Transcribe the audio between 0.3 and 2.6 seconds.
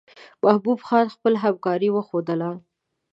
محبوب خان خپله همکاري وښودله.